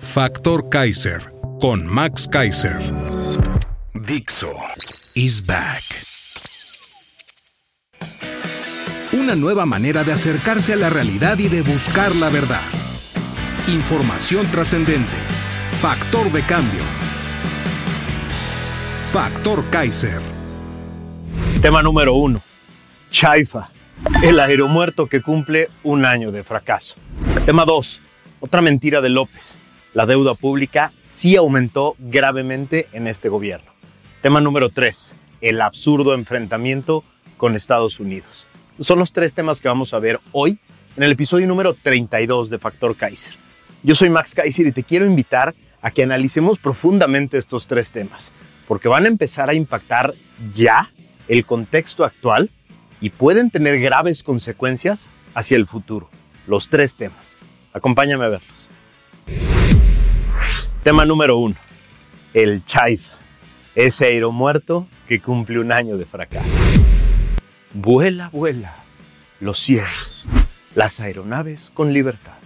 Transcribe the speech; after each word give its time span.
Factor 0.00 0.68
Kaiser 0.68 1.20
con 1.60 1.86
Max 1.86 2.28
Kaiser. 2.30 2.78
Dixo 3.94 4.52
is 5.14 5.46
back. 5.46 5.82
Una 9.12 9.34
nueva 9.34 9.66
manera 9.66 10.04
de 10.04 10.12
acercarse 10.12 10.72
a 10.72 10.76
la 10.76 10.90
realidad 10.90 11.38
y 11.38 11.48
de 11.48 11.62
buscar 11.62 12.14
la 12.16 12.28
verdad. 12.28 12.62
Información 13.68 14.46
trascendente. 14.46 15.16
Factor 15.80 16.30
de 16.32 16.42
cambio. 16.42 16.82
Factor 19.12 19.64
Kaiser. 19.70 20.20
Tema 21.62 21.82
número 21.82 22.14
uno. 22.14 22.40
Chaifa, 23.10 23.70
el 24.22 24.38
aeromuerto 24.40 25.06
que 25.06 25.22
cumple 25.22 25.68
un 25.82 26.04
año 26.04 26.30
de 26.30 26.44
fracaso. 26.44 26.96
Tema 27.46 27.64
2. 27.64 28.02
Otra 28.40 28.60
mentira 28.60 29.00
de 29.00 29.08
López. 29.08 29.58
La 29.94 30.06
deuda 30.06 30.34
pública 30.34 30.92
sí 31.02 31.34
aumentó 31.34 31.96
gravemente 31.98 32.86
en 32.92 33.08
este 33.08 33.28
gobierno. 33.28 33.72
Tema 34.22 34.40
número 34.40 34.68
3. 34.68 35.14
El 35.40 35.60
absurdo 35.60 36.14
enfrentamiento 36.14 37.02
con 37.36 37.56
Estados 37.56 37.98
Unidos. 37.98 38.46
Son 38.78 39.00
los 39.00 39.12
tres 39.12 39.34
temas 39.34 39.60
que 39.60 39.66
vamos 39.66 39.92
a 39.92 39.98
ver 39.98 40.20
hoy 40.30 40.58
en 40.96 41.02
el 41.02 41.12
episodio 41.12 41.48
número 41.48 41.74
32 41.74 42.48
de 42.48 42.58
Factor 42.58 42.96
Kaiser. 42.96 43.34
Yo 43.82 43.96
soy 43.96 44.08
Max 44.08 44.34
Kaiser 44.34 44.68
y 44.68 44.72
te 44.72 44.84
quiero 44.84 45.04
invitar 45.04 45.54
a 45.82 45.90
que 45.90 46.04
analicemos 46.04 46.58
profundamente 46.58 47.38
estos 47.38 47.66
tres 47.66 47.90
temas, 47.90 48.30
porque 48.68 48.86
van 48.86 49.04
a 49.04 49.08
empezar 49.08 49.50
a 49.50 49.54
impactar 49.54 50.14
ya 50.52 50.88
el 51.26 51.44
contexto 51.44 52.04
actual 52.04 52.50
y 53.00 53.10
pueden 53.10 53.50
tener 53.50 53.80
graves 53.80 54.22
consecuencias 54.22 55.08
hacia 55.34 55.56
el 55.56 55.66
futuro. 55.66 56.08
Los 56.46 56.68
tres 56.68 56.96
temas. 56.96 57.37
Acompáñame 57.78 58.24
a 58.24 58.28
verlos. 58.28 58.70
Tema 60.82 61.04
número 61.04 61.38
uno. 61.38 61.54
El 62.34 62.64
Chaifa. 62.64 63.14
Ese 63.76 64.06
aeromuerto 64.06 64.88
que 65.06 65.20
cumple 65.20 65.60
un 65.60 65.70
año 65.70 65.96
de 65.96 66.04
fracaso. 66.04 66.48
Vuela, 67.72 68.30
vuela. 68.30 68.82
Los 69.38 69.60
cielos. 69.60 70.24
Las 70.74 70.98
aeronaves 70.98 71.70
con 71.72 71.92
libertad. 71.92 72.38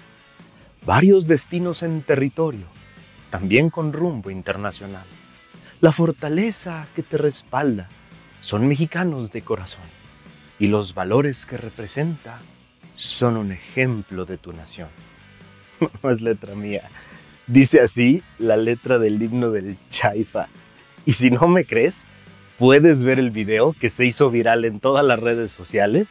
Varios 0.84 1.26
destinos 1.26 1.82
en 1.82 2.02
territorio. 2.02 2.66
También 3.30 3.70
con 3.70 3.94
rumbo 3.94 4.30
internacional. 4.30 5.06
La 5.80 5.92
fortaleza 5.92 6.88
que 6.94 7.02
te 7.02 7.16
respalda. 7.16 7.88
Son 8.42 8.68
mexicanos 8.68 9.32
de 9.32 9.40
corazón. 9.40 9.88
Y 10.58 10.66
los 10.66 10.92
valores 10.92 11.46
que 11.46 11.56
representa 11.56 12.38
son 12.96 13.38
un 13.38 13.50
ejemplo 13.50 14.26
de 14.26 14.36
tu 14.36 14.52
nación. 14.52 14.88
No 16.02 16.10
es 16.10 16.20
letra 16.20 16.54
mía. 16.54 16.90
Dice 17.46 17.80
así 17.80 18.22
la 18.38 18.56
letra 18.56 18.98
del 18.98 19.22
himno 19.22 19.50
del 19.50 19.76
Chaifa. 19.90 20.48
Y 21.04 21.12
si 21.12 21.30
no 21.30 21.48
me 21.48 21.64
crees, 21.64 22.04
puedes 22.58 23.02
ver 23.02 23.18
el 23.18 23.30
video 23.30 23.72
que 23.72 23.90
se 23.90 24.06
hizo 24.06 24.30
viral 24.30 24.64
en 24.64 24.78
todas 24.78 25.04
las 25.04 25.18
redes 25.18 25.50
sociales 25.50 26.10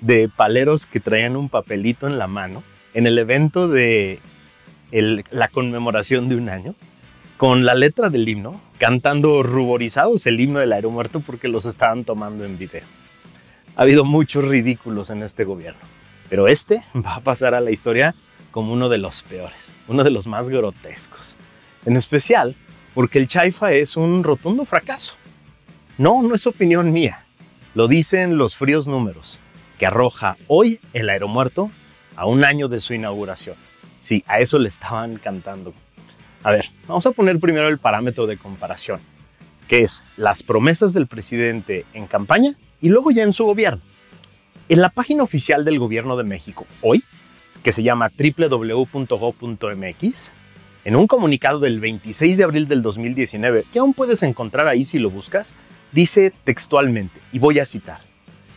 de 0.00 0.28
paleros 0.28 0.86
que 0.86 1.00
traían 1.00 1.36
un 1.36 1.48
papelito 1.48 2.06
en 2.06 2.18
la 2.18 2.26
mano 2.26 2.62
en 2.94 3.06
el 3.06 3.18
evento 3.18 3.68
de 3.68 4.20
la 4.90 5.48
conmemoración 5.48 6.28
de 6.28 6.36
un 6.36 6.48
año 6.48 6.74
con 7.36 7.64
la 7.64 7.74
letra 7.74 8.08
del 8.10 8.28
himno, 8.28 8.60
cantando 8.78 9.42
ruborizados 9.42 10.26
el 10.26 10.38
himno 10.38 10.60
del 10.60 10.72
aeromuerto 10.72 11.20
porque 11.20 11.48
los 11.48 11.64
estaban 11.64 12.04
tomando 12.04 12.44
en 12.44 12.58
video. 12.58 12.84
Ha 13.74 13.82
habido 13.82 14.04
muchos 14.04 14.44
ridículos 14.44 15.10
en 15.10 15.22
este 15.22 15.44
gobierno, 15.44 15.80
pero 16.28 16.46
este 16.46 16.84
va 16.94 17.16
a 17.16 17.20
pasar 17.20 17.54
a 17.54 17.60
la 17.60 17.70
historia 17.70 18.14
como 18.52 18.72
uno 18.72 18.88
de 18.88 18.98
los 18.98 19.24
peores, 19.24 19.72
uno 19.88 20.04
de 20.04 20.10
los 20.10 20.28
más 20.28 20.48
grotescos. 20.48 21.34
En 21.84 21.96
especial 21.96 22.54
porque 22.94 23.18
el 23.18 23.26
Chaifa 23.26 23.72
es 23.72 23.96
un 23.96 24.22
rotundo 24.22 24.64
fracaso. 24.64 25.14
No, 25.98 26.22
no 26.22 26.34
es 26.34 26.46
opinión 26.46 26.92
mía. 26.92 27.24
Lo 27.74 27.88
dicen 27.88 28.38
los 28.38 28.54
fríos 28.54 28.86
números 28.86 29.40
que 29.78 29.86
arroja 29.86 30.36
hoy 30.46 30.78
el 30.92 31.08
aeromuerto 31.08 31.70
a 32.14 32.26
un 32.26 32.44
año 32.44 32.68
de 32.68 32.80
su 32.80 32.94
inauguración. 32.94 33.56
Sí, 34.00 34.22
a 34.26 34.40
eso 34.40 34.58
le 34.58 34.68
estaban 34.68 35.16
cantando. 35.16 35.72
A 36.42 36.50
ver, 36.50 36.66
vamos 36.86 37.06
a 37.06 37.12
poner 37.12 37.40
primero 37.40 37.68
el 37.68 37.78
parámetro 37.78 38.26
de 38.26 38.36
comparación, 38.36 39.00
que 39.68 39.80
es 39.80 40.04
las 40.16 40.42
promesas 40.42 40.92
del 40.92 41.06
presidente 41.06 41.86
en 41.94 42.06
campaña 42.06 42.52
y 42.80 42.90
luego 42.90 43.10
ya 43.10 43.22
en 43.22 43.32
su 43.32 43.44
gobierno. 43.44 43.80
En 44.68 44.80
la 44.80 44.90
página 44.90 45.22
oficial 45.22 45.64
del 45.64 45.78
gobierno 45.78 46.16
de 46.16 46.24
México, 46.24 46.66
hoy, 46.80 47.02
que 47.62 47.72
se 47.72 47.82
llama 47.82 48.10
www.go.mx, 48.16 49.12
en 50.84 50.96
un 50.96 51.06
comunicado 51.06 51.60
del 51.60 51.80
26 51.80 52.36
de 52.36 52.44
abril 52.44 52.66
del 52.68 52.82
2019, 52.82 53.64
que 53.72 53.78
aún 53.78 53.94
puedes 53.94 54.22
encontrar 54.22 54.66
ahí 54.68 54.84
si 54.84 54.98
lo 54.98 55.10
buscas, 55.10 55.54
dice 55.92 56.32
textualmente, 56.44 57.20
y 57.32 57.38
voy 57.38 57.60
a 57.60 57.66
citar, 57.66 58.00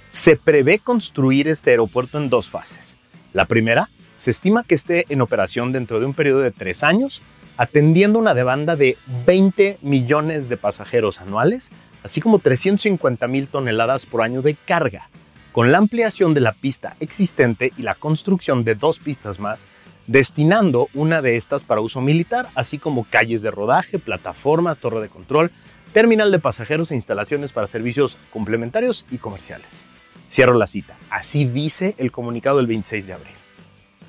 se 0.09 0.35
prevé 0.35 0.79
construir 0.79 1.47
este 1.47 1.69
aeropuerto 1.71 2.17
en 2.17 2.29
dos 2.29 2.49
fases. 2.49 2.97
La 3.33 3.45
primera, 3.45 3.89
se 4.15 4.31
estima 4.31 4.63
que 4.63 4.75
esté 4.75 5.05
en 5.09 5.21
operación 5.21 5.71
dentro 5.71 5.99
de 5.99 6.05
un 6.05 6.13
periodo 6.13 6.39
de 6.39 6.51
tres 6.51 6.83
años, 6.83 7.21
atendiendo 7.57 8.17
una 8.17 8.33
demanda 8.33 8.75
de 8.75 8.97
20 9.25 9.77
millones 9.81 10.49
de 10.49 10.57
pasajeros 10.57 11.21
anuales, 11.21 11.71
así 12.03 12.21
como 12.21 12.39
350 12.39 13.27
mil 13.27 13.47
toneladas 13.47 14.05
por 14.05 14.21
año 14.21 14.41
de 14.41 14.55
carga 14.55 15.09
con 15.55 15.71
la 15.71 15.77
ampliación 15.77 16.33
de 16.33 16.41
la 16.41 16.51
pista 16.51 16.97
existente 16.99 17.71
y 17.77 17.83
la 17.83 17.95
construcción 17.95 18.65
de 18.65 18.75
dos 18.75 18.99
pistas 18.99 19.39
más, 19.39 19.69
destinando 20.05 20.89
una 20.93 21.21
de 21.21 21.37
estas 21.37 21.63
para 21.63 21.79
uso 21.79 22.01
militar, 22.01 22.49
así 22.55 22.77
como 22.77 23.05
calles 23.05 23.41
de 23.41 23.51
rodaje, 23.51 23.97
plataformas, 23.97 24.79
torre 24.79 24.99
de 24.99 25.07
control, 25.07 25.51
terminal 25.93 26.29
de 26.33 26.39
pasajeros 26.39 26.91
e 26.91 26.95
instalaciones 26.95 27.53
para 27.53 27.67
servicios 27.67 28.17
complementarios 28.33 29.05
y 29.09 29.17
comerciales. 29.17 29.85
Cierro 30.29 30.55
la 30.55 30.67
cita. 30.67 30.97
Así 31.09 31.45
dice 31.45 31.95
el 31.99 32.11
comunicado 32.11 32.57
del 32.57 32.67
26 32.67 33.07
de 33.07 33.13
abril. 33.13 33.33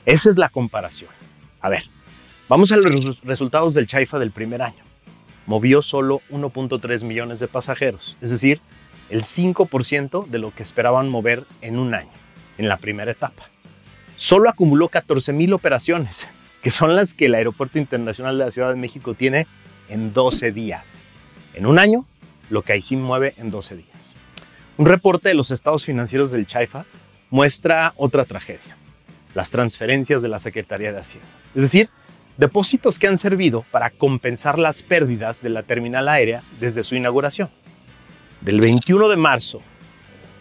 Esa 0.05 0.31
es 0.31 0.39
la 0.39 0.49
comparación. 0.49 1.11
A 1.61 1.69
ver, 1.69 1.84
vamos 2.49 2.73
a 2.73 2.77
los 2.77 3.23
resultados 3.23 3.73
del 3.75 3.87
Chaifa 3.87 4.19
del 4.19 4.33
primer 4.33 4.63
año. 4.63 4.83
Movió 5.47 5.81
solo 5.81 6.23
1.3 6.28 7.05
millones 7.05 7.39
de 7.39 7.47
pasajeros, 7.47 8.17
es 8.21 8.31
decir, 8.31 8.61
el 9.11 9.22
5% 9.22 10.27
de 10.27 10.39
lo 10.39 10.55
que 10.55 10.62
esperaban 10.62 11.09
mover 11.09 11.44
en 11.61 11.78
un 11.78 11.94
año, 11.94 12.11
en 12.59 12.69
la 12.69 12.77
primera 12.77 13.11
etapa. 13.11 13.44
Solo 14.17 14.49
acumuló 14.49 14.89
14.000 14.89 15.53
operaciones, 15.53 16.28
que 16.62 16.71
son 16.71 16.97
las 16.97 17.15
que 17.15 17.27
el 17.27 17.34
Aeropuerto 17.34 17.78
Internacional 17.78 18.39
de 18.39 18.45
la 18.47 18.50
Ciudad 18.50 18.71
de 18.71 18.77
México 18.77 19.15
tiene 19.15 19.47
en 19.89 20.12
12 20.12 20.53
días. 20.53 21.05
En 21.55 21.66
un 21.66 21.78
año, 21.78 22.06
lo 22.50 22.62
que 22.62 22.81
sí 22.83 22.97
mueve 22.97 23.34
en 23.39 23.50
12 23.50 23.77
días. 23.77 24.15
Un 24.78 24.87
reporte 24.87 25.28
de 25.28 25.34
los 25.34 25.50
estados 25.50 25.84
financieros 25.84 26.31
del 26.31 26.47
Chaifa 26.47 26.84
muestra 27.31 27.95
otra 27.97 28.25
tragedia, 28.25 28.77
las 29.34 29.50
transferencias 29.50 30.22
de 30.22 30.28
la 30.28 30.39
Secretaría 30.39 30.93
de 30.93 31.00
Hacienda. 31.00 31.28
Es 31.55 31.62
decir, 31.62 31.89
depósitos 32.37 32.99
que 32.99 33.09
han 33.09 33.16
servido 33.16 33.65
para 33.71 33.91
compensar 33.91 34.59
las 34.59 34.83
pérdidas 34.83 35.42
de 35.42 35.48
la 35.48 35.63
terminal 35.63 36.09
aérea 36.09 36.42
desde 36.60 36.84
su 36.84 36.95
inauguración. 36.95 37.48
Del 38.41 38.60
21 38.60 39.09
de 39.09 39.16
marzo 39.16 39.62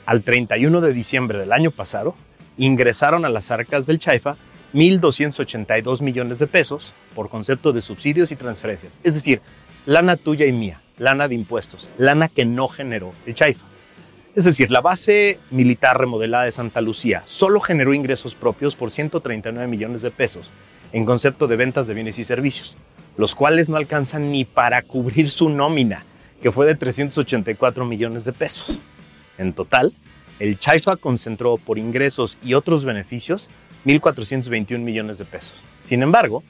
al 0.06 0.22
31 0.22 0.82
de 0.82 0.94
diciembre 0.94 1.40
del 1.40 1.54
año 1.54 1.72
pasado, 1.72 2.16
ingresaron 2.58 3.26
a 3.26 3.30
las 3.30 3.52
arcas 3.52 3.86
del 3.86 4.00
Chaifa 4.00 4.36
1.282 4.74 6.02
millones 6.02 6.40
de 6.40 6.48
pesos 6.48 6.94
por 7.16 7.30
concepto 7.30 7.72
de 7.72 7.82
subsidios 7.82 8.32
y 8.32 8.36
transferencias. 8.36 9.00
Es 9.04 9.16
decir, 9.16 9.42
lana 9.86 10.18
tuya 10.18 10.46
y 10.46 10.52
mía, 10.52 10.82
lana 10.98 11.28
de 11.28 11.36
impuestos, 11.36 11.90
lana 11.98 12.28
que 12.28 12.46
no 12.46 12.68
generó 12.68 13.14
el 13.26 13.34
Chaifa. 13.34 13.66
Es 14.36 14.44
decir, 14.44 14.70
la 14.70 14.82
base 14.82 15.40
militar 15.50 15.98
remodelada 15.98 16.44
de 16.44 16.52
Santa 16.52 16.82
Lucía 16.82 17.24
solo 17.26 17.62
generó 17.62 17.94
ingresos 17.94 18.36
propios 18.36 18.76
por 18.76 18.92
139 18.92 19.68
millones 19.68 20.02
de 20.02 20.12
pesos 20.12 20.52
en 20.92 21.06
concepto 21.06 21.48
de 21.48 21.56
ventas 21.56 21.88
de 21.88 21.94
bienes 21.94 22.20
y 22.20 22.26
servicios, 22.26 22.76
los 23.18 23.34
cuales 23.34 23.70
no 23.70 23.78
alcanzan 23.78 24.32
ni 24.32 24.44
para 24.44 24.82
cubrir 24.82 25.32
su 25.32 25.50
nómina 25.50 26.04
que 26.46 26.52
fue 26.52 26.68
de 26.68 26.76
384 26.76 27.86
millones 27.86 28.24
de 28.24 28.32
pesos. 28.32 28.68
En 29.40 29.52
total, 29.52 29.96
el 30.38 30.60
Chaifa 30.60 30.96
concentró 30.96 31.58
por 31.58 31.80
ingresos 31.80 32.38
y 32.44 32.54
otros 32.54 32.86
beneficios 32.86 33.50
1.421 33.84 34.78
millones 34.78 35.18
de 35.18 35.26
pesos. 35.26 35.60
Sin 35.82 36.04
embargo, 36.04 36.44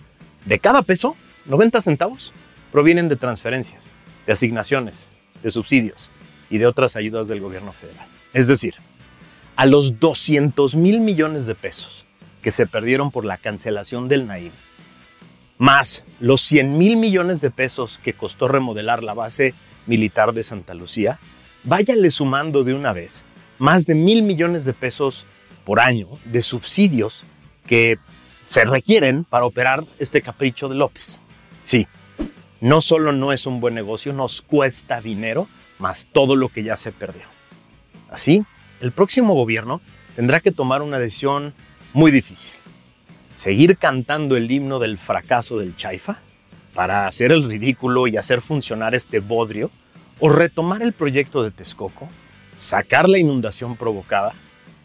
de 0.44 0.60
cada 0.60 0.82
peso, 0.82 1.16
90 1.46 1.80
centavos 1.80 2.34
provienen 2.74 3.08
de 3.08 3.16
transferencias, 3.16 3.86
de 4.28 4.34
asignaciones, 4.34 5.08
de 5.42 5.50
subsidios 5.50 6.10
y 6.50 6.58
de 6.58 6.68
otras 6.68 6.98
ayudas 6.98 7.30
del 7.30 7.40
gobierno 7.40 7.72
federal. 7.72 8.06
Es 8.34 8.48
decir, 8.48 8.74
a 9.56 9.66
los 9.66 10.02
200 10.02 10.76
mil 10.76 11.00
millones 11.00 11.46
de 11.46 11.56
pesos 11.56 12.06
que 12.42 12.52
se 12.52 12.68
perdieron 12.68 13.12
por 13.12 13.24
la 13.24 13.38
cancelación 13.38 14.10
del 14.10 14.28
Naim, 14.28 14.52
más 15.58 16.04
los 16.20 16.42
100 16.42 16.78
mil 16.78 16.98
millones 16.98 17.40
de 17.40 17.50
pesos 17.50 17.98
que 18.04 18.12
costó 18.12 18.50
remodelar 18.50 19.02
la 19.02 19.14
base 19.14 19.54
militar 19.86 20.34
de 20.34 20.44
Santa 20.44 20.74
Lucía, 20.74 21.20
váyale 21.64 22.10
sumando 22.12 22.64
de 22.64 22.74
una 22.74 22.94
vez 22.94 23.24
más 23.58 23.86
de 23.86 23.96
mil 23.96 24.24
millones 24.24 24.66
de 24.66 24.74
pesos 24.74 25.26
por 25.64 25.80
año 25.80 26.08
de 26.26 26.42
subsidios 26.42 27.24
que 27.68 27.98
se 28.46 28.66
requieren 28.66 29.24
para 29.24 29.46
operar 29.46 29.84
este 29.98 30.22
capricho 30.22 30.70
de 30.70 30.76
López. 30.76 31.20
Sí, 31.64 31.88
no 32.62 32.82
solo 32.82 33.12
no 33.12 33.34
es 33.34 33.46
un 33.46 33.60
buen 33.60 33.74
negocio, 33.74 34.14
nos 34.14 34.42
cuesta 34.42 35.02
dinero, 35.02 35.48
más 35.80 36.08
todo 36.12 36.36
lo 36.36 36.50
que 36.50 36.64
ya 36.64 36.78
se 36.78 36.92
perdió. 36.92 37.24
Así, 38.10 38.46
el 38.82 38.92
próximo 38.92 39.34
gobierno 39.34 39.82
tendrá 40.16 40.40
que 40.40 40.52
tomar 40.52 40.82
una 40.82 41.00
decisión 41.00 41.54
muy 41.94 42.12
difícil. 42.12 42.54
Seguir 43.34 43.78
cantando 43.78 44.38
el 44.38 44.50
himno 44.50 44.80
del 44.80 44.98
fracaso 44.98 45.58
del 45.58 45.76
Chaifa 45.76 46.20
para 46.76 47.08
hacer 47.08 47.32
el 47.32 47.48
ridículo 47.48 48.06
y 48.06 48.18
hacer 48.18 48.42
funcionar 48.42 48.94
este 48.94 49.20
bodrio, 49.20 49.72
o 50.20 50.30
retomar 50.30 50.82
el 50.82 50.94
proyecto 50.94 51.42
de 51.42 51.52
Texcoco, 51.52 52.08
sacar 52.56 53.10
la 53.10 53.18
inundación 53.18 53.76
provocada 53.76 54.34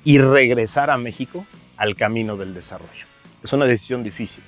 y 0.05 0.19
regresar 0.19 0.91
a 0.91 0.97
México 0.97 1.45
al 1.77 1.97
camino 1.97 2.37
del 2.37 2.55
desarrollo. 2.55 3.07
Es 3.43 3.53
una 3.53 3.67
decisión 3.67 4.03
difícil, 4.03 4.43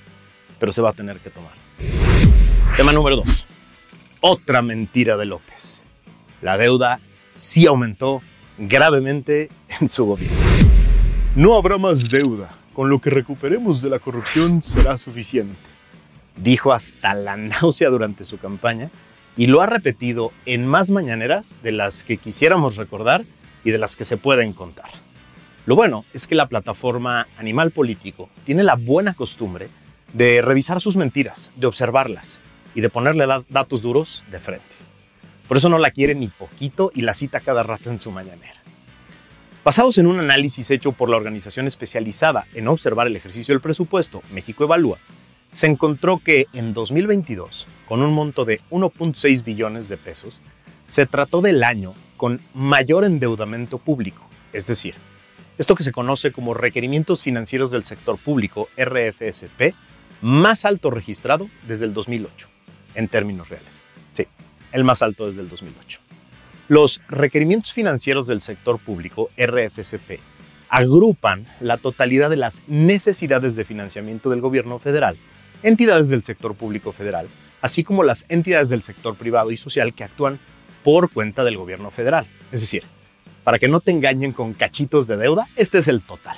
pero 0.59 0.71
se 0.71 0.81
va 0.81 0.89
a 0.89 0.93
tener 0.93 1.19
que 1.19 1.29
tomar. 1.29 1.51
Tema 2.75 2.91
número 2.91 3.17
dos. 3.17 3.45
Otra 4.21 4.61
mentira 4.61 5.17
de 5.17 5.25
López. 5.25 5.81
La 6.41 6.57
deuda 6.57 6.99
sí 7.35 7.65
aumentó 7.65 8.21
gravemente 8.57 9.49
en 9.79 9.87
su 9.87 10.05
gobierno. 10.05 10.37
No 11.35 11.55
habrá 11.55 11.77
más 11.77 12.09
deuda. 12.09 12.49
Con 12.73 12.89
lo 12.89 12.99
que 12.99 13.11
recuperemos 13.11 13.81
de 13.81 13.89
la 13.89 13.99
corrupción 13.99 14.63
será 14.63 14.97
suficiente. 14.97 15.72
Dijo 16.35 16.73
hasta 16.73 17.13
la 17.13 17.37
náusea 17.37 17.89
durante 17.89 18.25
su 18.25 18.37
campaña 18.37 18.89
y 19.37 19.47
lo 19.47 19.61
ha 19.61 19.65
repetido 19.65 20.31
en 20.45 20.67
más 20.67 20.89
mañaneras 20.89 21.57
de 21.63 21.71
las 21.71 22.03
que 22.03 22.17
quisiéramos 22.17 22.75
recordar 22.75 23.23
y 23.63 23.71
de 23.71 23.77
las 23.77 23.95
que 23.95 24.05
se 24.05 24.17
pueden 24.17 24.53
contar. 24.53 24.89
Lo 25.65 25.75
bueno 25.75 26.05
es 26.13 26.27
que 26.27 26.35
la 26.35 26.47
plataforma 26.47 27.27
Animal 27.37 27.71
Político 27.71 28.29
tiene 28.43 28.63
la 28.63 28.75
buena 28.75 29.13
costumbre 29.13 29.69
de 30.11 30.41
revisar 30.41 30.81
sus 30.81 30.95
mentiras, 30.95 31.51
de 31.55 31.67
observarlas 31.67 32.41
y 32.75 32.81
de 32.81 32.89
ponerle 32.89 33.25
datos 33.49 33.81
duros 33.81 34.23
de 34.29 34.39
frente. 34.39 34.75
Por 35.47 35.57
eso 35.57 35.69
no 35.69 35.77
la 35.77 35.91
quiere 35.91 36.15
ni 36.15 36.27
poquito 36.27 36.91
y 36.93 37.01
la 37.01 37.13
cita 37.13 37.39
cada 37.39 37.63
rato 37.63 37.89
en 37.89 37.99
su 37.99 38.11
mañanera. 38.11 38.61
Basados 39.63 39.97
en 39.97 40.07
un 40.07 40.19
análisis 40.19 40.69
hecho 40.71 40.91
por 40.91 41.09
la 41.09 41.15
organización 41.15 41.67
especializada 41.67 42.45
en 42.53 42.67
observar 42.67 43.07
el 43.07 43.15
ejercicio 43.15 43.53
del 43.53 43.61
presupuesto, 43.61 44.21
México 44.33 44.65
Evalúa, 44.65 44.97
se 45.53 45.67
encontró 45.67 46.19
que 46.19 46.47
en 46.51 46.73
2022, 46.73 47.67
con 47.87 48.01
un 48.01 48.11
monto 48.13 48.43
de 48.43 48.59
1.6 48.71 49.43
billones 49.43 49.87
de 49.87 49.97
pesos, 49.97 50.41
se 50.87 51.05
trató 51.05 51.41
del 51.41 51.63
año 51.63 51.93
con 52.17 52.41
mayor 52.53 53.05
endeudamiento 53.05 53.77
público, 53.77 54.27
es 54.51 54.67
decir, 54.67 54.95
esto 55.59 55.75
que 55.75 55.83
se 55.83 55.91
conoce 55.91 56.31
como 56.31 56.55
requerimientos 56.55 57.21
financieros 57.21 57.69
del 57.69 57.85
sector 57.85 58.17
público, 58.17 58.67
RFSP, 58.75 59.75
más 60.21 60.65
alto 60.65 60.89
registrado 60.89 61.47
desde 61.67 61.85
el 61.85 61.93
2008, 61.93 62.47
en 62.95 63.07
términos 63.07 63.49
reales. 63.49 63.83
Sí, 64.15 64.25
el 64.71 64.83
más 64.83 65.03
alto 65.03 65.27
desde 65.27 65.41
el 65.41 65.49
2008. 65.49 65.99
Los 66.67 67.01
requerimientos 67.07 67.73
financieros 67.73 68.25
del 68.25 68.41
sector 68.41 68.79
público, 68.79 69.29
RFSP, 69.37 70.19
agrupan 70.69 71.45
la 71.59 71.77
totalidad 71.77 72.31
de 72.31 72.37
las 72.37 72.63
necesidades 72.67 73.55
de 73.55 73.65
financiamiento 73.65 74.31
del 74.31 74.41
gobierno 74.41 74.79
federal, 74.79 75.15
entidades 75.63 76.09
del 76.09 76.23
sector 76.23 76.55
público 76.55 76.91
federal, 76.91 77.27
así 77.61 77.83
como 77.83 78.03
las 78.03 78.25
entidades 78.29 78.69
del 78.69 78.83
sector 78.83 79.15
privado 79.15 79.51
y 79.51 79.57
social 79.57 79.93
que 79.93 80.03
actúan 80.03 80.39
por 80.83 81.09
cuenta 81.11 81.43
del 81.43 81.57
gobierno 81.57 81.89
federal. 81.91 82.27
Es 82.51 82.61
decir, 82.61 82.83
para 83.43 83.57
que 83.57 83.67
no 83.67 83.79
te 83.79 83.91
engañen 83.91 84.33
con 84.33 84.53
cachitos 84.53 85.07
de 85.07 85.17
deuda, 85.17 85.47
este 85.55 85.79
es 85.79 85.87
el 85.87 86.01
total. 86.01 86.37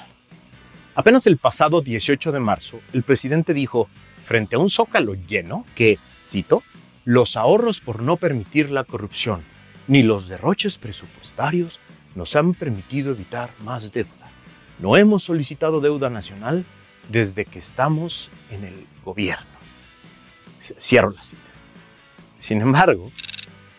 Apenas 0.96 1.28
el 1.28 1.38
pasado 1.38 1.82
18 1.82 2.32
de 2.32 2.40
marzo, 2.40 2.80
el 2.94 3.04
presidente 3.04 3.54
dijo, 3.54 3.90
frente 4.24 4.56
a 4.56 4.60
un 4.60 4.70
zócalo 4.70 5.14
lleno, 5.14 5.66
que, 5.76 6.00
cito, 6.24 6.64
los 7.04 7.36
ahorros 7.36 7.82
por 7.82 8.02
no 8.02 8.18
permitir 8.18 8.72
la 8.72 8.84
corrupción 8.84 9.44
ni 9.88 10.04
los 10.04 10.28
derroches 10.28 10.78
presupuestarios 10.78 11.80
nos 12.16 12.36
han 12.36 12.54
permitido 12.54 13.12
evitar 13.12 13.52
más 13.64 13.92
deuda. 13.92 14.32
No 14.80 14.98
hemos 14.98 15.24
solicitado 15.24 15.82
deuda 15.82 16.10
nacional 16.10 16.66
desde 17.10 17.46
que 17.46 17.60
estamos 17.60 18.30
en 18.52 18.64
el 18.64 18.88
gobierno. 19.04 19.46
Cierro 20.80 21.12
la 21.12 21.24
cita. 21.24 21.42
Sin 22.40 22.62
embargo, 22.62 23.12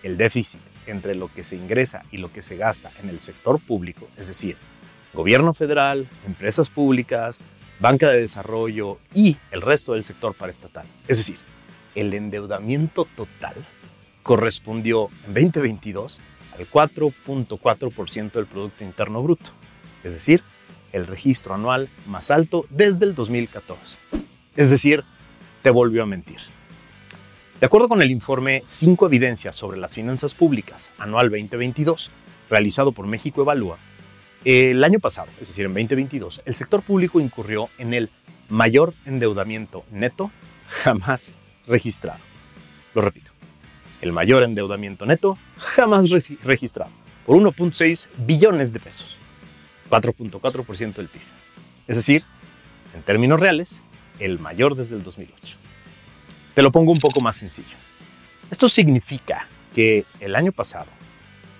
el 0.03 0.17
déficit 0.17 0.61
entre 0.87 1.15
lo 1.15 1.33
que 1.33 1.43
se 1.43 1.57
ingresa 1.57 2.05
y 2.11 2.19
lo 2.19 2.33
que 2.33 2.43
se 2.43 2.57
gasta 2.57 2.91
en 3.03 3.09
el 3.09 3.21
sector 3.21 3.61
público, 3.61 4.09
es 4.17 4.29
decir, 4.29 4.57
gobierno 5.13 5.53
federal, 5.55 6.09
empresas 6.27 6.69
públicas, 6.69 7.39
banca 7.81 8.09
de 8.09 8.21
desarrollo 8.21 8.99
y 9.13 9.37
el 9.51 9.63
resto 9.63 9.95
del 9.95 10.05
sector 10.05 10.35
paraestatal, 10.35 10.87
es 11.09 11.17
decir, 11.17 11.39
el 11.95 12.15
endeudamiento 12.15 13.07
total 13.17 13.55
correspondió 14.23 15.09
en 15.27 15.35
2022 15.35 16.21
al 16.59 16.69
4.4% 16.69 18.33
del 18.33 18.47
Producto 18.47 18.85
Interno 18.85 19.23
Bruto, 19.23 19.51
es 20.05 20.13
decir, 20.13 20.43
el 20.93 21.07
registro 21.07 21.55
anual 21.55 21.89
más 22.07 22.31
alto 22.31 22.67
desde 22.71 23.05
el 23.05 23.15
2014. 23.15 23.99
Es 24.57 24.71
decir, 24.71 25.05
te 25.63 25.71
volvió 25.71 26.03
a 26.03 26.07
mentir. 26.07 26.39
De 27.61 27.67
acuerdo 27.67 27.89
con 27.89 28.03
el 28.03 28.11
informe 28.11 28.63
5 28.67 29.07
evidencias 29.07 29.57
sobre 29.57 29.79
las 29.79 29.95
finanzas 29.95 30.35
públicas 30.35 30.91
anual 30.99 31.31
2022, 31.31 32.11
realizado 32.51 32.93
por 32.93 33.07
México 33.07 33.43
Evalúa, 33.43 33.79
el 34.45 34.85
año 34.85 35.01
pasado, 35.01 35.29
es 35.41 35.49
decir, 35.49 35.65
en 35.65 35.73
2022, 35.73 36.43
el 36.45 36.55
sector 36.55 36.83
público 36.83 37.19
incurrió 37.19 37.69
en 37.79 37.95
el 37.95 38.11
mayor 38.49 38.95
endeudamiento 39.05 39.85
neto 39.91 40.31
jamás 40.69 41.33
registrado. 41.67 42.21
Lo 42.95 43.01
repito, 43.01 43.33
el 44.03 44.13
mayor 44.13 44.45
endeudamiento 44.45 45.05
neto 45.05 45.37
jamás 45.57 46.11
registrado, 46.45 46.93
por 47.25 47.37
1.6 47.37 48.07
billones 48.19 48.73
de 48.73 48.81
pesos, 48.81 49.17
4.4% 49.91 50.95
del 50.95 51.09
PIB. 51.09 51.23
Es 51.89 51.97
decir, 51.97 52.25
en 52.95 53.03
términos 53.03 53.41
reales, 53.41 53.83
el 54.19 54.39
mayor 54.39 54.75
desde 54.75 54.97
el 54.97 55.03
2008. 55.03 55.57
Te 56.55 56.63
lo 56.63 56.73
pongo 56.73 56.93
un 56.93 56.99
poco 56.99 57.21
más 57.21 57.37
sencillo. 57.37 57.77
Esto 58.51 58.69
significa 58.69 59.49
que 59.75 60.05
el 60.21 60.35
año 60.35 60.53
pasado 60.53 60.87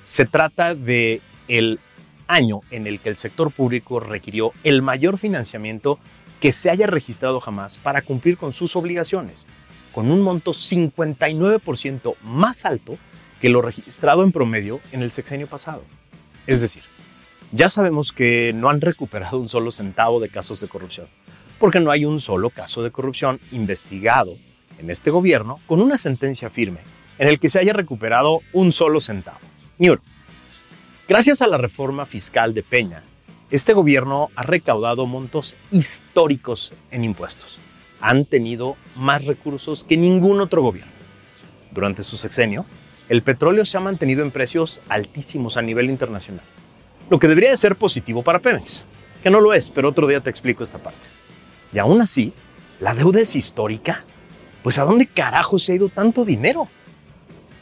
se 0.05 0.25
trata 0.25 0.75
de 0.75 1.21
el 1.49 1.81
año 2.29 2.61
en 2.71 2.87
el 2.87 2.99
que 3.01 3.09
el 3.09 3.17
sector 3.17 3.51
público 3.51 4.01
requirió 4.01 4.53
el 4.65 4.83
mayor 4.83 5.19
financiamiento 5.19 5.99
que 6.41 6.53
se 6.53 6.71
haya 6.71 6.87
registrado 6.87 7.41
jamás 7.41 7.79
para 7.79 8.03
cumplir 8.03 8.37
con 8.37 8.53
sus 8.53 8.77
obligaciones, 8.77 9.47
con 9.93 10.11
un 10.11 10.23
monto 10.23 10.53
59% 10.53 12.15
más 12.23 12.65
alto 12.65 12.99
que 13.41 13.49
lo 13.49 13.63
registrado 13.63 14.23
en 14.23 14.33
promedio 14.33 14.81
en 14.93 15.03
el 15.03 15.11
sexenio 15.11 15.47
pasado. 15.47 15.83
Es 16.47 16.61
decir, 16.61 16.83
ya 17.57 17.71
sabemos 17.71 18.13
que 18.13 18.53
no 18.55 18.69
han 18.69 18.83
recuperado 18.83 19.39
un 19.39 19.49
solo 19.49 19.73
centavo 19.73 20.21
de 20.21 20.29
casos 20.29 20.61
de 20.61 20.69
corrupción, 20.69 21.07
porque 21.59 21.81
no 21.81 21.91
hay 21.91 22.05
un 22.05 22.21
solo 22.21 22.51
caso 22.51 22.83
de 22.83 22.91
corrupción 22.91 23.41
investigado 23.51 24.37
en 24.79 24.91
este 24.91 25.11
gobierno 25.11 25.59
con 25.67 25.81
una 25.81 25.97
sentencia 25.97 26.51
firme 26.51 26.81
en 27.19 27.29
el 27.29 27.41
que 27.41 27.49
se 27.49 27.59
haya 27.59 27.73
recuperado 27.73 28.41
un 28.53 28.73
solo 28.73 29.01
centavo, 29.01 29.39
ni. 29.79 29.89
Gracias 31.09 31.41
a 31.41 31.47
la 31.47 31.57
reforma 31.57 32.05
fiscal 32.05 32.53
de 32.53 32.63
Peña, 32.63 33.03
este 33.51 33.73
gobierno 33.73 34.29
ha 34.37 34.43
recaudado 34.43 35.07
montos 35.07 35.57
históricos 35.71 36.75
en 36.91 37.05
impuestos. 37.05 37.59
Han 38.03 38.27
tenido 38.27 38.77
más 38.97 39.25
recursos 39.25 39.83
que 39.83 39.97
ningún 39.97 40.41
otro 40.41 40.61
gobierno. 40.61 40.93
Durante 41.71 42.03
su 42.03 42.19
sexenio, 42.19 42.67
el 43.09 43.23
petróleo 43.23 43.65
se 43.65 43.79
ha 43.79 43.81
mantenido 43.81 44.23
en 44.23 44.31
precios 44.31 44.83
altísimos 44.91 45.57
a 45.57 45.63
nivel 45.63 45.89
internacional, 45.89 46.45
lo 47.11 47.19
que 47.19 47.29
debería 47.29 47.51
de 47.51 47.57
ser 47.57 47.77
positivo 47.77 48.23
para 48.23 48.39
Pemex, 48.39 48.85
que 49.23 49.31
no 49.31 49.41
lo 49.41 49.55
es, 49.55 49.71
pero 49.71 49.89
otro 49.89 50.07
día 50.07 50.21
te 50.21 50.31
explico 50.31 50.63
esta 50.63 50.79
parte. 50.79 51.09
Y 51.73 51.79
aún 51.79 52.01
así, 52.01 52.33
la 52.81 52.95
deuda 52.95 53.21
es 53.21 53.37
histórica 53.37 54.05
pues 54.67 54.81
¿a 54.81 54.85
dónde 54.85 55.07
carajo 55.07 55.61
se 55.61 55.71
ha 55.71 55.75
ido 55.77 55.89
tanto 55.89 56.25
dinero? 56.25 56.67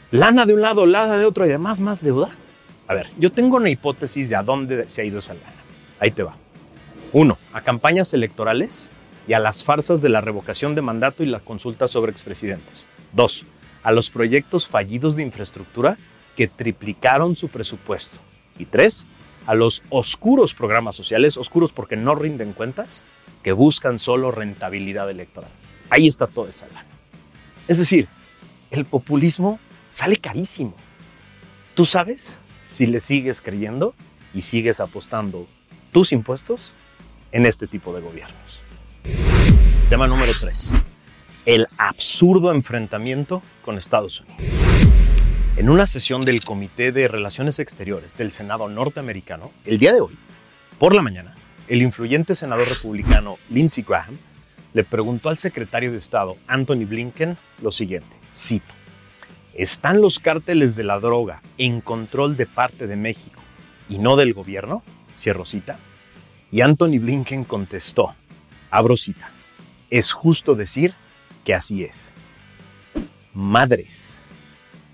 Lana 0.09 0.47
de 0.47 0.55
un 0.55 0.61
lado, 0.61 0.87
lana 0.87 1.17
de 1.17 1.25
otro 1.25 1.45
y 1.45 1.49
además 1.49 1.79
más 1.79 2.03
deuda. 2.03 2.31
A 2.87 2.95
ver, 2.95 3.11
yo 3.19 3.31
tengo 3.31 3.57
una 3.57 3.69
hipótesis 3.69 4.27
de 4.27 4.35
a 4.35 4.41
dónde 4.41 4.89
se 4.89 5.03
ha 5.03 5.05
ido 5.05 5.19
esa 5.19 5.35
lana. 5.35 5.53
Ahí 5.99 6.09
te 6.09 6.23
va. 6.23 6.35
Uno, 7.13 7.37
a 7.53 7.61
campañas 7.61 8.11
electorales 8.15 8.89
y 9.27 9.33
a 9.33 9.39
las 9.39 9.63
farsas 9.63 10.01
de 10.01 10.09
la 10.09 10.19
revocación 10.19 10.73
de 10.73 10.81
mandato 10.81 11.21
y 11.21 11.27
la 11.27 11.41
consulta 11.41 11.87
sobre 11.87 12.11
expresidentes. 12.11 12.87
Dos, 13.13 13.45
a 13.83 13.91
los 13.91 14.09
proyectos 14.09 14.67
fallidos 14.67 15.15
de 15.15 15.21
infraestructura 15.21 15.97
que 16.35 16.47
triplicaron 16.47 17.35
su 17.35 17.49
presupuesto. 17.49 18.17
Y 18.57 18.65
tres, 18.65 19.05
a 19.45 19.55
los 19.55 19.83
oscuros 19.89 20.53
programas 20.53 20.95
sociales, 20.95 21.37
oscuros 21.37 21.71
porque 21.71 21.95
no 21.95 22.15
rinden 22.15 22.53
cuentas, 22.53 23.03
que 23.43 23.51
buscan 23.51 23.99
solo 23.99 24.31
rentabilidad 24.31 25.09
electoral. 25.09 25.51
Ahí 25.89 26.07
está 26.07 26.27
toda 26.27 26.49
esa 26.49 26.67
lana. 26.67 26.85
Es 27.67 27.77
decir, 27.77 28.07
el 28.71 28.85
populismo 28.85 29.59
sale 29.91 30.17
carísimo. 30.17 30.75
¿Tú 31.75 31.85
sabes 31.85 32.37
si 32.63 32.87
le 32.87 32.99
sigues 32.99 33.41
creyendo 33.41 33.93
y 34.33 34.41
sigues 34.41 34.79
apostando 34.79 35.47
tus 35.91 36.11
impuestos 36.11 36.73
en 37.31 37.45
este 37.45 37.67
tipo 37.67 37.93
de 37.93 38.01
gobiernos? 38.01 38.61
Tema 39.89 40.07
número 40.07 40.31
3. 40.39 40.71
El 41.45 41.67
absurdo 41.77 42.51
enfrentamiento 42.51 43.43
con 43.63 43.77
Estados 43.77 44.21
Unidos. 44.21 44.54
En 45.57 45.69
una 45.69 45.87
sesión 45.87 46.25
del 46.25 46.43
Comité 46.43 46.91
de 46.91 47.07
Relaciones 47.07 47.59
Exteriores 47.59 48.17
del 48.17 48.33
Senado 48.33 48.67
norteamericano, 48.67 49.53
el 49.63 49.77
día 49.77 49.93
de 49.93 50.01
hoy, 50.01 50.17
por 50.79 50.93
la 50.93 51.01
mañana, 51.01 51.33
el 51.69 51.81
influyente 51.81 52.35
senador 52.35 52.67
republicano 52.67 53.35
Lindsey 53.49 53.85
Graham 53.87 54.17
le 54.73 54.83
preguntó 54.83 55.29
al 55.29 55.37
secretario 55.37 55.93
de 55.93 55.97
Estado 55.97 56.35
Anthony 56.47 56.85
Blinken 56.85 57.37
lo 57.61 57.71
siguiente, 57.71 58.13
cito, 58.35 58.73
¿están 59.53 60.01
los 60.01 60.19
cárteles 60.19 60.75
de 60.75 60.83
la 60.83 60.99
droga 60.99 61.41
en 61.57 61.79
control 61.79 62.35
de 62.35 62.47
parte 62.47 62.85
de 62.85 62.97
México 62.97 63.39
y 63.87 63.99
no 63.99 64.17
del 64.17 64.33
gobierno? 64.33 64.83
Cierro 65.15 65.45
cita. 65.45 65.79
Y 66.51 66.59
Anthony 66.59 66.99
Blinken 66.99 67.45
contestó, 67.45 68.13
abro 68.71 68.97
cita, 68.97 69.31
es 69.89 70.11
justo 70.11 70.53
decir 70.55 70.93
que 71.45 71.53
así 71.53 71.85
es. 71.85 72.09
Madres 73.33 74.14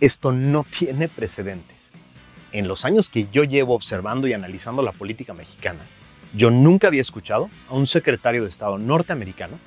esto 0.02 0.32
no 0.32 0.66
tiene 0.78 1.08
precedentes. 1.08 1.92
En 2.52 2.68
los 2.68 2.84
años 2.84 3.10
que 3.10 3.28
yo 3.32 3.46
llevo 3.46 3.76
observando 3.76 4.28
y 4.28 4.34
analizando 4.34 4.82
la 4.82 4.92
política 4.92 5.34
mexicana, 5.34 5.80
yo 6.34 6.50
nunca 6.50 6.88
había 6.88 7.02
escuchado 7.02 7.50
a 7.70 7.76
un 7.76 7.88
secretario 7.88 8.44
de 8.44 8.50
Estado 8.50 8.78
norteamericano 8.78 9.60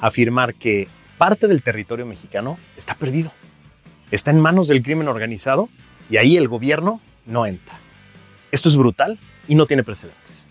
afirmar 0.00 0.54
que 0.54 0.88
parte 1.18 1.46
del 1.46 1.62
territorio 1.62 2.06
mexicano 2.06 2.58
está 2.76 2.94
perdido, 2.94 3.32
está 4.10 4.30
en 4.30 4.40
manos 4.40 4.66
del 4.66 4.82
crimen 4.82 5.08
organizado 5.08 5.68
y 6.10 6.16
ahí 6.16 6.36
el 6.36 6.48
gobierno 6.48 7.00
no 7.26 7.46
entra. 7.46 7.74
Esto 8.50 8.68
es 8.68 8.76
brutal 8.76 9.18
y 9.46 9.54
no 9.54 9.66
tiene 9.66 9.84
precedentes. 9.84 10.46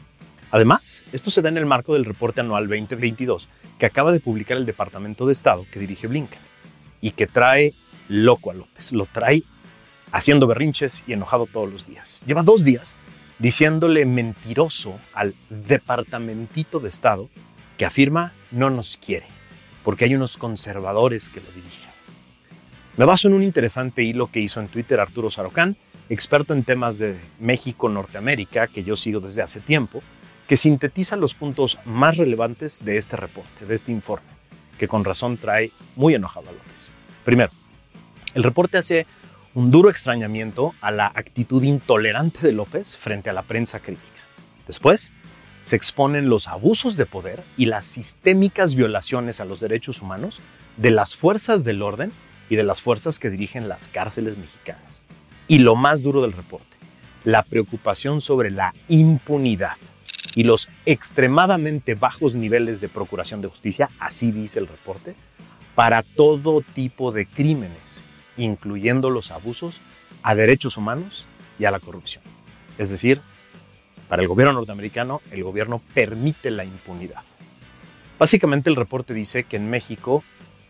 Además, 0.51 1.01
esto 1.13 1.31
se 1.31 1.41
da 1.41 1.50
en 1.50 1.57
el 1.57 1.65
marco 1.65 1.93
del 1.93 2.05
reporte 2.05 2.41
anual 2.41 2.67
2022 2.67 3.50
que 3.79 3.86
acaba 3.86 4.12
de 4.12 4.19
publicar 4.19 4.57
el 4.57 4.65
Departamento 4.65 5.25
de 5.25 5.33
Estado 5.33 5.65
que 5.71 5.79
dirige 5.79 6.07
Blinken 6.07 6.39
y 7.01 7.12
que 7.12 7.25
trae 7.25 7.74
loco 8.12 8.51
a 8.51 8.53
López. 8.53 8.91
Lo 8.91 9.06
trae 9.06 9.44
haciendo 10.12 10.46
berrinches 10.46 11.03
y 11.08 11.13
enojado 11.13 11.46
todos 11.46 11.72
los 11.72 11.88
días. 11.88 12.20
Lleva 12.25 12.44
dos 12.44 12.63
días 12.63 12.96
diciéndole 13.39 14.06
mentiroso 14.06 15.00
al 15.13 15.34
departamentito 15.50 16.80
de 16.80 16.89
Estado 16.89 17.30
que 17.77 17.86
afirma 17.86 18.34
no 18.51 18.70
nos 18.70 18.98
quiere, 18.98 19.25
porque 19.84 20.06
hay 20.06 20.13
unos 20.13 20.38
conservadores 20.38 21.30
que 21.30 21.39
lo 21.39 21.48
dirigen. 21.48 21.89
Me 22.98 23.06
baso 23.06 23.30
en 23.30 23.34
un 23.34 23.44
interesante 23.44 24.03
hilo 24.03 24.30
que 24.30 24.41
hizo 24.41 24.60
en 24.60 24.68
Twitter 24.68 25.00
Arturo 25.00 25.32
Sarocán, 25.32 25.77
experto 26.10 26.53
en 26.53 26.65
temas 26.65 26.98
de 26.98 27.18
México-Norteamérica, 27.39 28.68
que 28.68 28.84
yo 28.84 28.98
sigo 28.98 29.22
desde 29.22 29.41
hace 29.41 29.62
tiempo, 29.62 30.03
que 30.48 30.58
sintetiza 30.58 31.15
los 31.15 31.34
puntos 31.34 31.80
más 31.86 32.18
relevantes 32.18 32.84
de 32.84 32.98
este 32.98 33.15
reporte, 33.15 33.65
de 33.65 33.74
este 33.74 33.94
informe, 33.94 34.27
que 34.77 34.89
con 34.89 35.06
razón 35.06 35.38
trae 35.38 35.72
muy 35.96 36.13
enojado 36.13 36.50
a 36.50 36.51
López. 36.51 36.91
Primero, 37.24 37.51
el 38.33 38.43
reporte 38.43 38.77
hace 38.77 39.05
un 39.53 39.71
duro 39.71 39.89
extrañamiento 39.89 40.73
a 40.79 40.91
la 40.91 41.07
actitud 41.07 41.61
intolerante 41.63 42.45
de 42.45 42.53
López 42.53 42.95
frente 42.95 43.29
a 43.29 43.33
la 43.33 43.43
prensa 43.43 43.79
crítica. 43.79 44.21
Después, 44.67 45.11
se 45.61 45.75
exponen 45.75 46.29
los 46.29 46.47
abusos 46.47 46.95
de 46.95 47.05
poder 47.05 47.43
y 47.57 47.65
las 47.65 47.85
sistémicas 47.85 48.73
violaciones 48.75 49.39
a 49.39 49.45
los 49.45 49.59
derechos 49.59 50.01
humanos 50.01 50.39
de 50.77 50.91
las 50.91 51.15
fuerzas 51.15 51.63
del 51.63 51.81
orden 51.81 52.11
y 52.50 52.55
de 52.55 52.63
las 52.63 52.81
fuerzas 52.81 53.19
que 53.19 53.29
dirigen 53.29 53.67
las 53.67 53.88
cárceles 53.88 54.38
mexicanas. 54.38 55.03
Y 55.47 55.59
lo 55.59 55.75
más 55.75 56.01
duro 56.01 56.21
del 56.21 56.33
reporte, 56.33 56.65
la 57.25 57.43
preocupación 57.43 58.21
sobre 58.21 58.50
la 58.50 58.73
impunidad 58.88 59.75
y 60.35 60.43
los 60.43 60.69
extremadamente 60.85 61.95
bajos 61.95 62.35
niveles 62.35 62.79
de 62.79 62.88
procuración 62.88 63.41
de 63.41 63.50
justicia, 63.50 63.89
así 64.00 64.31
dice 64.31 64.59
el 64.59 64.67
reporte, 64.67 65.15
para 65.75 66.03
todo 66.03 66.61
tipo 66.61 67.11
de 67.11 67.25
crímenes 67.25 68.03
incluyendo 68.43 69.10
los 69.10 69.31
abusos 69.31 69.79
a 70.24 70.36
derechos 70.36 70.77
humanos 70.77 71.25
y 71.60 71.65
a 71.65 71.71
la 71.71 71.79
corrupción. 71.79 72.24
Es 72.77 72.89
decir, 72.89 73.21
para 74.10 74.21
el 74.21 74.27
gobierno 74.27 74.53
norteamericano, 74.53 75.21
el 75.31 75.43
gobierno 75.43 75.81
permite 75.93 76.51
la 76.51 76.65
impunidad. 76.65 77.21
Básicamente 78.19 78.69
el 78.69 78.75
reporte 78.75 79.13
dice 79.13 79.43
que 79.43 79.57
en 79.57 79.69
México 79.69 80.24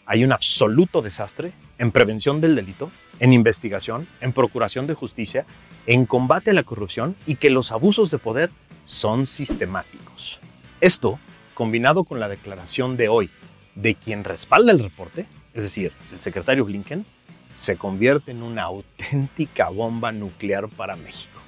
hay 0.06 0.24
un 0.24 0.32
absoluto 0.32 1.02
desastre 1.02 1.54
en 1.78 1.92
prevención 1.92 2.42
del 2.42 2.56
delito, 2.56 2.92
en 3.20 3.34
investigación, 3.34 4.08
en 4.20 4.34
procuración 4.34 4.88
de 4.88 4.94
justicia, 4.94 5.46
en 5.86 6.06
combate 6.06 6.52
a 6.52 6.54
la 6.54 6.64
corrupción 6.64 7.16
y 7.26 7.36
que 7.36 7.50
los 7.50 7.72
abusos 7.72 8.12
de 8.12 8.18
poder 8.18 8.52
son 8.86 9.28
sistemáticos. 9.28 10.40
Esto, 10.82 11.20
combinado 11.54 12.04
con 12.04 12.20
la 12.20 12.28
declaración 12.28 12.98
de 12.98 13.10
hoy 13.10 13.30
de 13.76 13.96
quien 13.96 14.24
respalda 14.24 14.72
el 14.72 14.80
reporte, 14.80 15.26
es 15.54 15.64
decir, 15.64 15.94
el 16.12 16.20
secretario 16.20 16.66
Blinken, 16.66 17.06
se 17.54 17.78
convierte 17.78 18.32
en 18.32 18.44
una 18.44 18.64
auténtica 18.64 19.70
bomba 19.70 20.12
nuclear 20.12 20.68
para 20.70 20.96
México. 20.96 21.40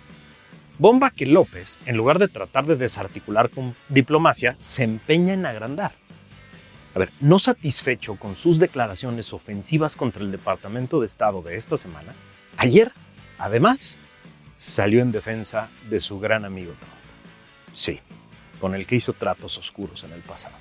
Bomba 0.79 1.11
que 1.11 1.25
López, 1.25 1.79
en 1.85 1.97
lugar 1.97 2.19
de 2.19 2.27
tratar 2.27 2.65
de 2.65 2.75
desarticular 2.75 3.49
con 3.49 3.75
diplomacia, 3.89 4.57
se 4.59 4.83
empeña 4.83 5.33
en 5.33 5.45
agrandar. 5.45 5.93
A 6.95 6.99
ver, 6.99 7.11
no 7.21 7.39
satisfecho 7.39 8.15
con 8.15 8.35
sus 8.35 8.59
declaraciones 8.59 9.33
ofensivas 9.33 9.95
contra 9.95 10.23
el 10.23 10.31
Departamento 10.31 10.99
de 10.99 11.05
Estado 11.05 11.41
de 11.41 11.57
esta 11.57 11.77
semana, 11.77 12.13
ayer, 12.57 12.91
además, 13.37 13.97
salió 14.57 15.01
en 15.01 15.11
defensa 15.11 15.69
de 15.89 15.99
su 16.01 16.19
gran 16.19 16.45
amigo 16.45 16.73
Trump. 16.73 16.93
Sí, 17.73 17.99
con 18.59 18.75
el 18.75 18.85
que 18.85 18.95
hizo 18.95 19.13
tratos 19.13 19.57
oscuros 19.57 20.03
en 20.03 20.13
el 20.13 20.21
pasado. 20.21 20.55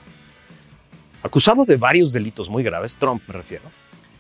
Acusado 1.23 1.65
de 1.65 1.77
varios 1.77 2.13
delitos 2.13 2.49
muy 2.49 2.63
graves, 2.63 2.97
Trump 2.97 3.23
me 3.29 3.35
refiero, 3.35 3.65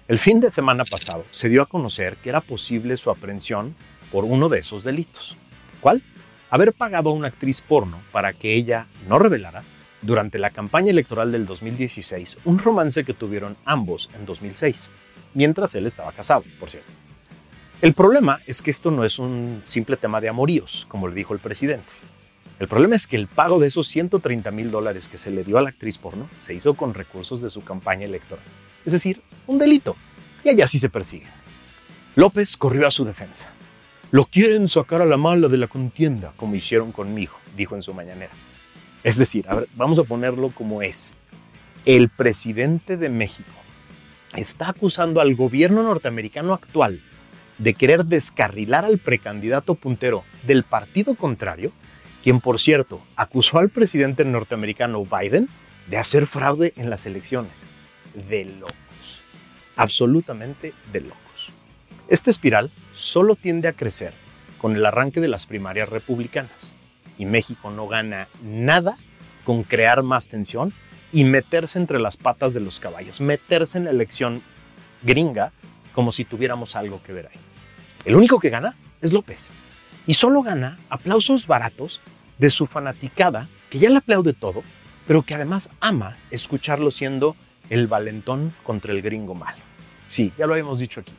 el 0.08 0.18
fin 0.18 0.40
de 0.40 0.50
semana 0.50 0.84
pasado 0.84 1.24
se 1.30 1.48
dio 1.48 1.62
a 1.62 1.66
conocer 1.66 2.16
que 2.16 2.28
era 2.28 2.40
posible 2.40 2.96
su 2.96 3.10
aprehensión 3.10 3.76
por 4.10 4.24
uno 4.24 4.48
de 4.48 4.58
esos 4.58 4.82
delitos. 4.82 5.36
¿Cuál? 5.80 6.02
Haber 6.50 6.72
pagado 6.72 7.10
a 7.10 7.12
una 7.12 7.28
actriz 7.28 7.60
porno 7.60 8.00
para 8.10 8.32
que 8.32 8.54
ella 8.54 8.86
no 9.08 9.18
revelara 9.20 9.62
durante 10.02 10.40
la 10.40 10.50
campaña 10.50 10.90
electoral 10.90 11.30
del 11.30 11.46
2016 11.46 12.38
un 12.44 12.58
romance 12.58 13.04
que 13.04 13.14
tuvieron 13.14 13.56
ambos 13.64 14.10
en 14.14 14.26
2006, 14.26 14.90
mientras 15.34 15.74
él 15.76 15.86
estaba 15.86 16.10
casado, 16.10 16.42
por 16.58 16.68
cierto. 16.68 16.90
El 17.80 17.94
problema 17.94 18.40
es 18.46 18.60
que 18.60 18.72
esto 18.72 18.90
no 18.90 19.04
es 19.04 19.20
un 19.20 19.62
simple 19.64 19.96
tema 19.96 20.20
de 20.20 20.28
amoríos, 20.28 20.84
como 20.88 21.06
le 21.08 21.14
dijo 21.14 21.32
el 21.32 21.40
presidente. 21.40 21.92
El 22.58 22.68
problema 22.68 22.96
es 22.96 23.06
que 23.06 23.16
el 23.16 23.28
pago 23.28 23.60
de 23.60 23.68
esos 23.68 23.86
130 23.88 24.50
mil 24.50 24.70
dólares 24.70 25.08
que 25.08 25.18
se 25.18 25.30
le 25.30 25.44
dio 25.44 25.58
a 25.58 25.62
la 25.62 25.70
actriz 25.70 25.96
porno 25.96 26.28
se 26.38 26.54
hizo 26.54 26.74
con 26.74 26.92
recursos 26.92 27.40
de 27.40 27.50
su 27.50 27.62
campaña 27.62 28.04
electoral 28.04 28.44
es 28.84 28.92
decir, 28.92 29.22
un 29.46 29.58
delito, 29.58 29.96
y 30.44 30.48
allá 30.48 30.66
sí 30.66 30.78
se 30.78 30.88
persigue. 30.88 31.26
López 32.14 32.56
corrió 32.56 32.86
a 32.86 32.90
su 32.90 33.04
defensa. 33.04 33.48
Lo 34.10 34.26
quieren 34.26 34.68
sacar 34.68 35.00
a 35.00 35.06
la 35.06 35.16
mala 35.16 35.48
de 35.48 35.56
la 35.56 35.68
contienda, 35.68 36.32
como 36.36 36.54
hicieron 36.54 36.92
conmigo, 36.92 37.34
dijo 37.56 37.74
en 37.74 37.82
su 37.82 37.94
mañanera. 37.94 38.32
Es 39.02 39.16
decir, 39.16 39.46
vamos 39.74 39.98
a 39.98 40.04
ponerlo 40.04 40.50
como 40.50 40.82
es. 40.82 41.14
El 41.86 42.08
presidente 42.08 42.96
de 42.96 43.08
México 43.08 43.50
está 44.36 44.68
acusando 44.68 45.20
al 45.20 45.34
gobierno 45.34 45.82
norteamericano 45.82 46.52
actual 46.52 47.00
de 47.58 47.74
querer 47.74 48.04
descarrilar 48.04 48.84
al 48.84 48.98
precandidato 48.98 49.74
puntero 49.74 50.24
del 50.46 50.62
partido 50.64 51.14
contrario, 51.14 51.72
quien 52.22 52.40
por 52.40 52.60
cierto 52.60 53.02
acusó 53.16 53.58
al 53.58 53.70
presidente 53.70 54.24
norteamericano 54.24 55.04
Biden 55.04 55.48
de 55.88 55.96
hacer 55.96 56.26
fraude 56.26 56.72
en 56.76 56.90
las 56.90 57.06
elecciones 57.06 57.64
de 58.14 58.44
locos, 58.44 59.22
absolutamente 59.76 60.74
de 60.92 61.00
locos. 61.00 61.18
Esta 62.08 62.30
espiral 62.30 62.70
solo 62.94 63.36
tiende 63.36 63.68
a 63.68 63.72
crecer 63.72 64.12
con 64.58 64.76
el 64.76 64.84
arranque 64.84 65.20
de 65.20 65.28
las 65.28 65.46
primarias 65.46 65.88
republicanas 65.88 66.74
y 67.18 67.26
México 67.26 67.70
no 67.70 67.88
gana 67.88 68.28
nada 68.42 68.96
con 69.44 69.64
crear 69.64 70.02
más 70.02 70.28
tensión 70.28 70.72
y 71.12 71.24
meterse 71.24 71.78
entre 71.78 72.00
las 72.00 72.16
patas 72.16 72.54
de 72.54 72.60
los 72.60 72.80
caballos, 72.80 73.20
meterse 73.20 73.78
en 73.78 73.84
la 73.84 73.90
elección 73.90 74.42
gringa 75.02 75.52
como 75.92 76.12
si 76.12 76.24
tuviéramos 76.24 76.76
algo 76.76 77.02
que 77.02 77.12
ver 77.12 77.26
ahí. 77.26 77.40
El 78.04 78.16
único 78.16 78.40
que 78.40 78.50
gana 78.50 78.74
es 79.00 79.12
López 79.12 79.50
y 80.06 80.14
solo 80.14 80.42
gana 80.42 80.78
aplausos 80.88 81.46
baratos 81.46 82.00
de 82.38 82.50
su 82.50 82.66
fanaticada, 82.66 83.48
que 83.70 83.78
ya 83.78 83.90
le 83.90 83.98
aplaude 83.98 84.32
todo, 84.32 84.62
pero 85.06 85.22
que 85.22 85.34
además 85.34 85.70
ama 85.80 86.16
escucharlo 86.30 86.90
siendo 86.90 87.36
el 87.72 87.86
valentón 87.86 88.52
contra 88.62 88.92
el 88.92 89.00
gringo 89.00 89.34
malo. 89.34 89.62
Sí, 90.06 90.30
ya 90.36 90.46
lo 90.46 90.52
habíamos 90.52 90.78
dicho 90.78 91.00
aquí. 91.00 91.14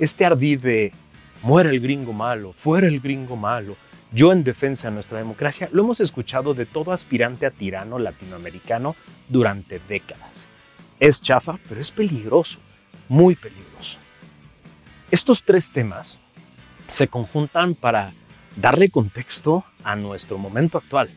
Este 0.00 0.24
ardid 0.24 0.60
de 0.60 0.92
muera 1.42 1.70
el 1.70 1.78
gringo 1.78 2.12
malo, 2.12 2.52
fuera 2.52 2.88
el 2.88 2.98
gringo 2.98 3.36
malo, 3.36 3.76
yo 4.10 4.32
en 4.32 4.42
defensa 4.42 4.88
de 4.88 4.94
nuestra 4.94 5.18
democracia, 5.18 5.68
lo 5.70 5.84
hemos 5.84 6.00
escuchado 6.00 6.54
de 6.54 6.66
todo 6.66 6.90
aspirante 6.90 7.46
a 7.46 7.52
tirano 7.52 8.00
latinoamericano 8.00 8.96
durante 9.28 9.80
décadas. 9.88 10.48
Es 10.98 11.22
chafa, 11.22 11.56
pero 11.68 11.80
es 11.80 11.92
peligroso, 11.92 12.58
muy 13.08 13.36
peligroso. 13.36 13.98
Estos 15.12 15.44
tres 15.44 15.70
temas 15.70 16.18
se 16.88 17.06
conjuntan 17.06 17.76
para 17.76 18.12
darle 18.56 18.90
contexto 18.90 19.64
a 19.84 19.94
nuestro 19.94 20.36
momento 20.36 20.78
actual, 20.78 21.10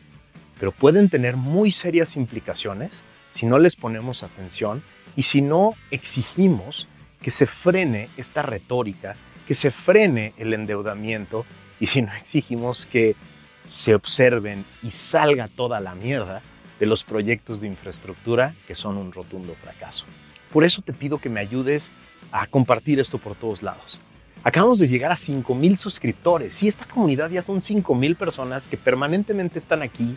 pero 0.60 0.70
pueden 0.70 1.08
tener 1.08 1.36
muy 1.36 1.72
serias 1.72 2.14
implicaciones 2.14 3.02
si 3.30 3.46
no 3.46 3.58
les 3.58 3.76
ponemos 3.76 4.22
atención 4.22 4.82
y 5.16 5.22
si 5.22 5.42
no 5.42 5.74
exigimos 5.90 6.88
que 7.22 7.30
se 7.30 7.46
frene 7.46 8.08
esta 8.16 8.42
retórica, 8.42 9.16
que 9.46 9.54
se 9.54 9.70
frene 9.70 10.32
el 10.38 10.54
endeudamiento 10.54 11.44
y 11.78 11.86
si 11.86 12.02
no 12.02 12.12
exigimos 12.14 12.86
que 12.86 13.16
se 13.64 13.94
observen 13.94 14.64
y 14.82 14.90
salga 14.90 15.48
toda 15.48 15.80
la 15.80 15.94
mierda 15.94 16.42
de 16.78 16.86
los 16.86 17.04
proyectos 17.04 17.60
de 17.60 17.66
infraestructura 17.68 18.54
que 18.66 18.74
son 18.74 18.96
un 18.96 19.12
rotundo 19.12 19.54
fracaso. 19.54 20.06
Por 20.52 20.64
eso 20.64 20.82
te 20.82 20.92
pido 20.92 21.18
que 21.18 21.28
me 21.28 21.40
ayudes 21.40 21.92
a 22.32 22.46
compartir 22.46 22.98
esto 22.98 23.18
por 23.18 23.34
todos 23.34 23.62
lados. 23.62 24.00
Acabamos 24.42 24.78
de 24.78 24.88
llegar 24.88 25.12
a 25.12 25.16
5.000 25.16 25.76
suscriptores 25.76 26.62
y 26.62 26.68
esta 26.68 26.86
comunidad 26.86 27.30
ya 27.30 27.42
son 27.42 27.60
5.000 27.60 28.16
personas 28.16 28.66
que 28.66 28.78
permanentemente 28.78 29.58
están 29.58 29.82
aquí, 29.82 30.16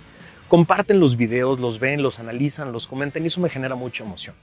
comparten 0.54 1.00
los 1.00 1.18
videos, 1.18 1.60
los 1.60 1.80
ven, 1.80 2.04
los 2.04 2.20
analizan, 2.20 2.72
los 2.72 2.86
comentan 2.86 3.24
y 3.24 3.26
eso 3.26 3.42
me 3.42 3.50
genera 3.50 3.74
mucha 3.74 4.04
emoción. 4.04 4.36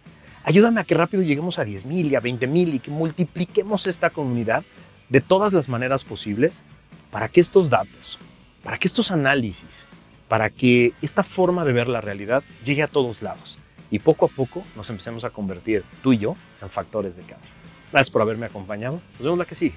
Ayúdame 0.43 0.81
a 0.81 0.85
que 0.85 0.97
rápido 0.97 1.23
lleguemos 1.23 1.61
a 1.61 1.65
10.000 1.65 2.11
y 2.11 2.17
a 2.17 2.21
20.000 2.21 2.75
y 2.75 2.79
que 2.81 2.91
multipliquemos 2.91 3.87
esta 3.87 4.11
comunidad 4.11 4.65
de 5.09 5.21
todas 5.21 5.53
las 5.53 5.69
maneras 5.69 6.03
posibles 6.03 6.65
para 7.13 7.29
que 7.29 7.41
estos 7.41 7.71
datos, 7.71 8.19
para 8.65 8.77
que 8.77 8.89
estos 8.89 9.13
análisis, 9.13 9.87
para 10.27 10.51
que 10.51 10.95
esta 11.01 11.23
forma 11.23 11.65
de 11.65 11.75
ver 11.75 11.87
la 11.87 12.01
realidad 12.01 12.43
llegue 12.65 12.83
a 12.83 12.89
todos 12.89 13.23
lados 13.23 13.61
y 13.89 14.01
poco 14.01 14.27
a 14.27 14.29
poco 14.31 14.65
nos 14.75 14.91
empecemos 14.91 15.23
a 15.23 15.31
convertir 15.31 15.85
tú 16.03 16.13
y 16.13 16.19
yo 16.19 16.35
en 16.61 16.71
factores 16.71 17.15
de 17.15 17.23
cambio. 17.23 17.51
Gracias 17.93 18.11
por 18.11 18.23
haberme 18.23 18.47
acompañado. 18.47 19.01
Nos 19.13 19.23
vemos 19.23 19.39
la 19.39 19.45
que 19.45 19.55
sigue. 19.55 19.77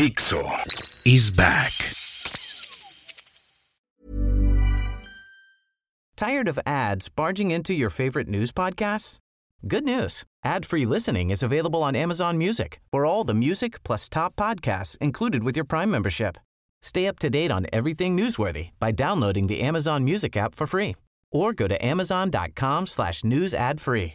Dixo 0.00 0.40
is 1.04 1.30
back. 1.30 1.74
Tired 6.16 6.48
of 6.48 6.58
ads 6.64 7.10
barging 7.10 7.50
into 7.50 7.74
your 7.74 7.90
favorite 7.90 8.26
news 8.26 8.50
podcasts? 8.50 9.18
Good 9.68 9.84
news. 9.84 10.24
Ad-free 10.42 10.86
listening 10.86 11.28
is 11.28 11.42
available 11.42 11.82
on 11.82 11.94
Amazon 11.94 12.38
Music 12.38 12.80
for 12.90 13.04
all 13.04 13.24
the 13.24 13.34
music 13.34 13.82
plus 13.82 14.08
top 14.08 14.36
podcasts 14.36 14.96
included 15.02 15.44
with 15.44 15.54
your 15.54 15.66
Prime 15.66 15.90
membership. 15.90 16.38
Stay 16.80 17.06
up 17.06 17.18
to 17.18 17.28
date 17.28 17.50
on 17.50 17.66
everything 17.70 18.16
newsworthy 18.16 18.70
by 18.80 18.92
downloading 18.92 19.48
the 19.48 19.60
Amazon 19.60 20.02
Music 20.02 20.34
app 20.34 20.54
for 20.54 20.66
free 20.66 20.96
or 21.30 21.52
go 21.52 21.68
to 21.68 21.76
amazon.com 21.84 22.86
slash 22.86 23.22
news 23.22 23.52
ad 23.52 23.82
free. 23.82 24.14